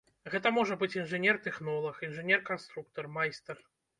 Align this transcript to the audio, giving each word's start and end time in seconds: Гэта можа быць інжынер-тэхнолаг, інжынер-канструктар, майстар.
Гэта 0.35 0.51
можа 0.53 0.77
быць 0.83 0.95
інжынер-тэхнолаг, 1.01 2.01
інжынер-канструктар, 2.07 3.11
майстар. 3.19 3.57